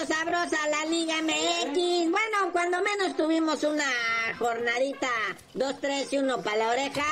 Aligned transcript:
Sabrosa 0.00 0.56
la 0.68 0.84
Liga 0.86 1.14
MX. 1.22 2.10
Bueno, 2.10 2.52
cuando 2.52 2.78
menos 2.82 3.16
tuvimos 3.16 3.62
una 3.62 3.86
jornadita 4.38 5.08
2, 5.54 5.80
3 5.80 6.12
y 6.12 6.18
1 6.18 6.42
para 6.42 6.56
la 6.56 6.70
oreja. 6.70 7.04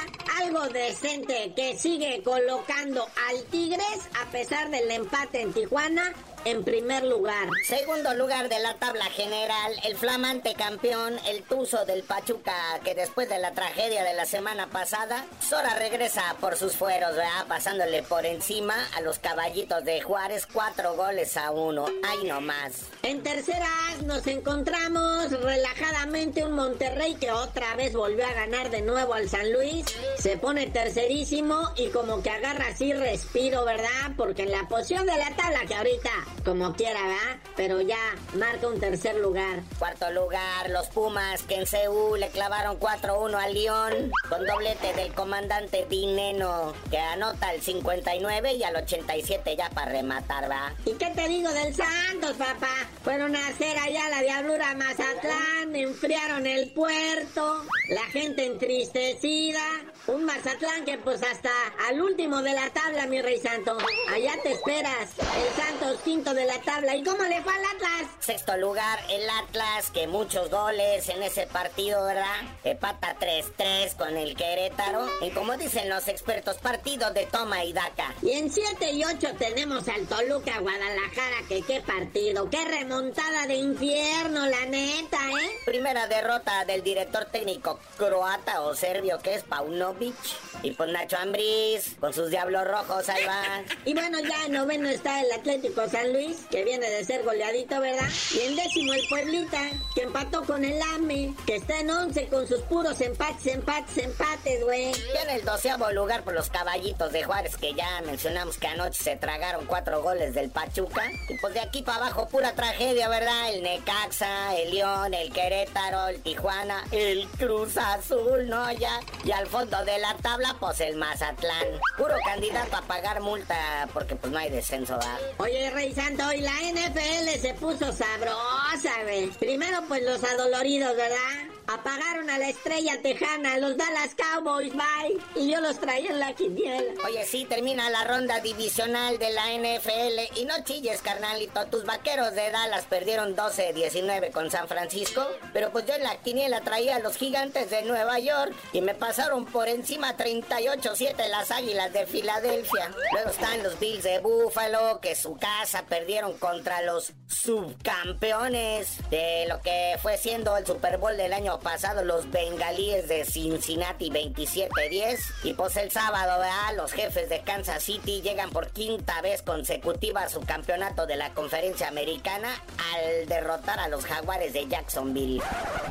Algo 0.43 0.69
decente 0.69 1.53
que 1.55 1.79
sigue 1.79 2.23
colocando 2.25 3.07
al 3.29 3.43
Tigres 3.45 4.01
a 4.21 4.31
pesar 4.31 4.71
del 4.71 4.91
empate 4.91 5.43
en 5.43 5.53
Tijuana 5.53 6.13
en 6.45 6.65
primer 6.65 7.05
lugar. 7.05 7.49
Segundo 7.65 8.15
lugar 8.15 8.49
de 8.49 8.59
la 8.59 8.75
tabla 8.75 9.05
general, 9.07 9.73
el 9.85 9.97
flamante 9.97 10.55
campeón, 10.55 11.19
el 11.27 11.43
Tuzo 11.43 11.85
del 11.85 12.03
Pachuca, 12.03 12.81
que 12.85 12.95
después 12.95 13.29
de 13.29 13.39
la 13.39 13.53
tragedia 13.53 14.05
de 14.05 14.15
la 14.15 14.27
semana 14.27 14.69
pasada, 14.69 15.25
Sora 15.41 15.75
regresa 15.79 16.37
por 16.41 16.57
sus 16.57 16.77
fueros, 16.77 17.17
¿verdad? 17.17 17.47
Pasándole 17.49 18.03
por 18.03 18.27
encima 18.27 18.75
a 18.97 19.01
los 19.01 19.19
caballitos 19.19 19.85
de 19.85 20.01
Juárez, 20.01 20.47
cuatro 20.53 20.95
goles 20.95 21.37
a 21.37 21.51
uno. 21.51 21.87
¡Ay, 22.05 22.27
no 22.27 22.41
más! 22.41 22.87
En 23.03 23.23
terceras 23.23 24.03
nos 24.05 24.27
encontramos 24.27 25.31
relajadamente 25.31 26.45
un 26.45 26.53
Monterrey 26.53 27.15
que 27.15 27.33
otra 27.33 27.75
vez 27.77 27.93
volvió 27.93 28.27
a 28.27 28.33
ganar 28.33 28.71
de 28.71 28.83
nuevo 28.83 29.15
al 29.15 29.29
San 29.29 29.53
Luis. 29.53 29.87
Se 30.19 30.37
pone 30.37 30.67
tercerísimo 30.69 31.71
y 31.77 31.89
como 31.89 32.23
que 32.23 32.31
agarra 32.31 32.67
así 32.69 32.93
respiro, 32.93 33.65
¿verdad? 33.65 34.13
Porque 34.17 34.43
en 34.43 34.53
la 34.53 34.67
posición 34.69 35.07
de 35.07 35.17
la 35.17 35.35
tabla 35.37 35.61
que 35.67 35.75
ahorita, 35.75 36.11
como 36.45 36.75
quiera, 36.75 37.01
¿verdad? 37.03 37.39
Pero 37.57 37.81
ya 37.81 37.99
marca 38.35 38.67
un 38.67 38.81
tercer 38.81 39.17
lugar. 39.17 39.61
Cuarto 39.79 40.11
lugar, 40.11 40.71
los 40.71 40.89
Pumas, 40.89 41.43
que 41.43 41.57
en 41.57 41.67
Seúl 41.67 42.21
le 42.21 42.29
clavaron 42.29 42.79
4-1 42.79 43.35
al 43.35 43.55
León, 43.55 44.13
con 44.29 44.45
doblete 44.47 44.93
del 44.95 45.13
comandante 45.13 45.87
Dineno, 45.89 46.73
que 46.91 46.99
anota 46.99 47.49
al 47.49 47.61
59 47.61 48.55
y 48.55 48.63
al 48.63 48.77
87 48.77 49.57
ya 49.57 49.71
para 49.71 49.93
rematar, 49.93 50.51
¿va? 50.51 50.73
¿Y 50.85 50.93
qué 50.93 51.11
te 51.15 51.29
digo 51.29 51.51
del 51.53 51.75
Santos, 51.75 52.37
papá? 52.37 52.75
Fueron 53.05 53.37
a 53.37 53.49
hacer 53.49 53.77
allá 53.79 54.09
la 54.09 54.23
diablura 54.23 54.75
Mazatlán, 54.75 55.75
enfriaron 55.75 56.47
el 56.47 56.71
puerto, 56.71 57.65
la 57.89 58.05
gente 58.13 58.47
entristecida. 58.47 59.63
Un 60.07 60.25
Mazatlán 60.45 60.85
que 60.85 60.99
pues 60.99 61.23
hasta 61.23 61.51
al 61.89 62.01
último 62.01 62.43
de 62.43 62.53
la 62.53 62.69
tabla, 62.71 63.07
mi 63.07 63.23
rey 63.23 63.39
santo. 63.39 63.79
Allá 64.13 64.33
te 64.43 64.51
esperas. 64.51 65.11
El 65.21 65.63
Santos 65.63 66.01
quinto 66.03 66.35
de 66.35 66.47
la 66.47 66.61
tabla. 66.63 66.97
¿Y 66.97 67.05
cómo 67.05 67.23
le 67.23 67.41
fue 67.43 67.55
al 67.55 67.65
Atlas? 67.65 68.11
Sexto 68.19 68.57
lugar, 68.57 68.99
el 69.09 69.23
Atlas, 69.31 69.93
que 69.93 70.09
muchos 70.09 70.51
goles 70.51 71.09
en 71.11 71.23
ese 71.23 71.47
partido, 71.47 72.05
¿verdad? 72.05 72.41
Empata 72.65 73.17
3-3 73.21 73.95
con 73.95 74.17
el 74.17 74.35
Querétaro. 74.35 75.07
Y 75.21 75.31
como 75.31 75.57
dicen 75.57 75.89
los 75.89 76.09
expertos, 76.09 76.57
partido 76.57 77.13
de 77.13 77.27
toma 77.27 77.65
y 77.65 77.73
daca. 77.73 78.13
Y 78.21 78.33
en 78.33 78.51
7 78.51 78.95
y 78.95 79.05
8 79.05 79.35
tenemos 79.39 79.87
al 79.87 80.09
Toluca 80.09 80.59
Guadalajara, 80.59 81.47
que 81.49 81.63
qué 81.63 81.83
partido, 81.83 82.51
qué 82.51 82.65
remontada 82.65 83.47
de 83.47 83.55
infierno, 83.55 84.45
la 84.47 84.67
neta, 84.67 85.19
¿eh? 85.41 85.51
Primera 85.65 86.09
derrota 86.09 86.65
del 86.65 86.83
director 86.83 87.27
técnico 87.27 87.79
croata 87.97 88.63
o 88.63 88.75
serbio 88.75 89.21
que 89.21 89.37
es 89.37 89.45
Paunovic. 89.45 90.32
Y 90.63 90.71
pues 90.73 90.91
Nacho 90.93 91.17
Ambriz, 91.19 91.97
con 91.99 92.13
sus 92.13 92.31
diablos 92.31 92.67
rojos, 92.67 93.09
ahí 93.09 93.25
van. 93.27 93.65
Y 93.85 93.95
bueno, 93.95 94.19
ya 94.21 94.47
en 94.47 94.53
noveno 94.53 94.89
está 94.89 95.21
el 95.21 95.33
Atlético 95.33 95.89
San 95.89 96.13
Luis, 96.13 96.47
que 96.51 96.65
viene 96.65 96.89
de 96.89 97.05
ser 97.05 97.25
goleadito, 97.25 97.81
¿verdad? 97.81 98.09
Y 98.33 98.41
en 98.41 98.57
décimo 98.57 98.93
el 98.93 99.07
Pueblita, 99.09 99.71
que 99.95 100.03
empató 100.03 100.45
con 100.45 100.65
el 100.65 100.81
AME, 100.81 101.35
que 101.47 101.57
está 101.57 101.81
en 101.81 101.91
once 101.91 102.29
con 102.29 102.47
sus 102.47 102.61
puros 102.63 103.01
empates, 103.01 103.47
empates, 103.47 103.99
empates, 103.99 104.65
güey. 104.65 104.91
Y 104.91 105.17
en 105.23 105.31
el 105.31 105.45
doceavo 105.45 105.91
lugar 105.91 106.23
por 106.23 106.35
los 106.35 106.49
caballitos 106.51 107.13
de 107.13 107.25
Juárez, 107.25 107.57
que 107.57 107.75
ya 107.75 108.01
mencionamos 108.07 108.59
que 108.59 108.69
anoche 108.69 109.03
se 109.03 109.17
tragaron 109.17 109.67
cuatro 109.67 110.03
goles 110.03 110.35
del 110.35 110.51
Pachuca. 110.51 111.11
Y 111.29 111.39
pues 111.39 111.55
de 111.55 111.61
aquí 111.61 111.83
para 111.83 111.99
abajo, 111.99 112.29
pura 112.29 112.53
tragedia, 112.55 113.09
¿verdad? 113.09 113.53
El 113.53 113.63
Necaxa, 113.63 114.57
el 114.57 114.75
León, 114.75 115.15
el 115.15 115.33
Querétaro, 115.33 116.09
el 116.09 116.23
Tijuana, 116.23 116.85
el 116.93 117.29
Cruz 117.39 117.77
Azul, 117.77 118.49
¿no? 118.49 118.71
Ya. 118.73 119.01
Y 119.25 119.33
al 119.33 119.47
fondo 119.47 119.85
de 119.85 119.99
la 119.99 120.15
tabla, 120.23 120.57
pues 120.59 120.81
el 120.81 120.97
Mazatlán. 120.97 121.67
Puro 121.97 122.15
candidato 122.25 122.77
a 122.77 122.83
pagar 122.83 123.21
multa, 123.21 123.89
porque 123.93 124.17
pues 124.17 124.33
no 124.33 124.39
hay 124.39 124.51
descenso, 124.51 124.95
¿verdad? 124.95 125.19
Oye, 125.39 125.71
Rey 125.71 125.93
Santo, 125.93 126.33
y 126.33 126.41
la 126.41 126.53
NFL 126.53 127.41
se 127.41 127.55
puso 127.55 127.93
sabrosa, 127.93 129.03
güey. 129.03 129.29
Primero, 129.33 129.83
pues 129.89 130.03
los 130.03 130.23
adoloridos, 130.25 130.97
¿verdad? 130.97 131.52
Apagaron 131.67 132.29
a 132.29 132.39
la 132.39 132.49
estrella 132.49 133.01
tejana, 133.03 133.59
los 133.59 133.77
Dallas 133.77 134.15
Cowboys, 134.15 134.73
bye. 134.73 135.19
Y 135.37 135.51
yo 135.51 135.61
los 135.61 135.79
traía 135.79 136.11
en 136.11 136.21
la 136.21 136.35
quiniela. 136.35 136.93
Oye, 137.07 137.25
sí, 137.25 137.45
termina 137.45 137.89
la 137.91 138.05
ronda 138.05 138.41
divisional 138.41 139.19
de 139.19 139.31
la 139.31 139.47
NFL. 139.53 140.39
Y 140.41 140.45
no 140.45 140.63
chilles, 140.65 141.01
carnalito. 141.03 141.67
Tus 141.67 141.85
vaqueros 141.85 142.35
de 142.35 142.51
Dallas 142.51 142.85
perdieron 142.87 143.37
12-19 143.37 144.33
con 144.33 144.51
San 144.51 144.69
Francisco. 144.69 145.27
Pero 145.53 145.71
pues 145.71 145.87
yo 145.87 145.95
en 145.95 146.03
la 146.03 146.17
quiniela 146.17 146.61
traía 146.63 146.97
a 146.97 146.99
los 146.99 147.17
gigantes 147.17 147.71
de 147.71 147.83
Nueva 147.83 148.19
York. 148.19 148.55
Y 148.73 148.81
me 148.81 148.95
pasaron 148.95 149.45
por 149.47 149.69
encima 149.69 150.17
38-7 150.17 151.29
las 151.29 151.51
águilas 151.51 151.93
de 151.93 152.07
Filadelfia. 152.07 152.93
Luego 153.13 153.31
están 153.31 153.63
los 153.63 153.79
Bills 153.79 154.03
de 154.03 154.19
Buffalo, 154.19 155.01
que 155.01 155.15
su 155.15 155.37
casa 155.37 155.85
perdieron 155.89 156.37
contra 156.39 156.83
los 156.83 157.13
subcampeones 157.27 158.99
de 159.11 159.47
lo 159.49 159.61
que 159.61 159.97
fue 160.03 160.19
siendo 160.19 160.57
el 160.57 160.67
Super 160.67 160.99
Bowl 160.99 161.17
del 161.17 161.33
año 161.33 161.59
pasado, 161.63 162.05
los 162.05 162.31
bengalíes 162.31 163.09
de 163.09 163.25
Cincinnati 163.25 164.11
27-10. 164.11 165.19
Y 165.45 165.55
pues 165.55 165.77
el 165.77 165.91
sábado, 165.91 166.39
¿verdad? 166.39 166.77
los 166.77 166.93
jefes 166.93 167.29
de 167.29 167.41
Kansas 167.41 167.83
City 167.83 168.21
llegan 168.23 168.51
por 168.51 168.71
quinta 168.71 169.21
vez 169.23 169.43
consecutiva 169.43 170.23
a 170.23 170.29
su 170.29 170.41
campeonato 170.41 171.07
de 171.07 171.17
la 171.17 171.33
conferencia 171.35 171.89
americana 171.89 172.49
al 172.95 173.27
derrotar 173.27 173.79
a 173.81 173.89
los 173.89 174.05
jaguares 174.05 174.53
de 174.53 174.67
Jacksonville. 174.69 175.43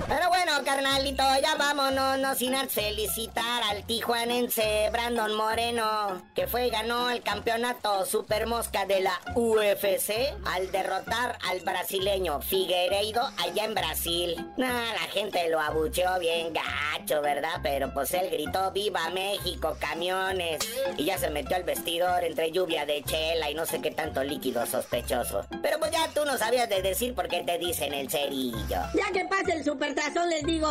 Pero 0.08 0.30
bueno, 0.30 0.52
carnalito, 0.64 1.24
ya 1.42 1.56
vámonos, 1.56 2.20
no 2.20 2.36
sin 2.36 2.52
felicitar 2.70 3.64
al 3.64 3.84
tijuanense 3.86 4.90
Brandon 4.92 5.34
Moreno, 5.36 6.22
que 6.36 6.48
fue 6.48 6.68
y 6.68 6.70
ganó 6.70 7.10
el 7.10 7.22
campeonato 7.22 8.06
Super 8.06 8.46
Mosca 8.46 8.86
de 8.86 9.02
la 9.02 9.20
UFC 9.36 10.12
al 10.46 10.72
derrotar 10.72 11.38
al 11.50 11.62
brasileño 11.62 12.42
Figueiredo 12.42 13.22
allá 13.38 13.66
en 13.66 13.74
Brasil. 13.74 14.36
Nah, 14.58 14.94
la 14.94 15.08
gente 15.12 15.50
lo 15.52 15.60
abucheó 15.60 16.18
bien 16.20 16.54
gacho, 16.54 17.22
¿verdad? 17.22 17.60
Pero 17.62 17.94
pues 17.94 18.14
él 18.14 18.30
gritó 18.32 18.72
¡Viva 18.72 19.10
México, 19.10 19.76
camiones! 19.80 20.60
Y 20.98 21.06
ya 21.06 21.18
se 21.18 21.30
metió 21.30 21.58
al 21.58 21.64
vestidor 21.64 22.24
entre 22.24 22.52
lluvia 22.52 22.86
de 22.86 23.04
chela 23.04 23.52
y 23.52 23.54
no 23.54 23.66
sé 23.66 23.82
qué 23.82 23.92
tanto 23.92 24.24
líquido 24.24 24.66
sospechoso. 24.66 25.46
Pero 25.62 25.78
pues 25.78 25.92
ya 25.92 26.08
tú 26.14 26.26
no 26.26 26.38
sabías 26.38 26.70
de 26.70 26.82
decir 26.82 27.14
por 27.14 27.28
qué 27.28 27.44
te 27.44 27.58
dicen 27.58 27.94
el 27.94 28.10
cerillo. 28.10 28.80
Ya 28.96 29.12
que 29.14 29.26
pase 29.26 29.54
el 29.54 29.64
supertazón, 29.64 30.30
les 30.30 30.44
digo. 30.44 30.70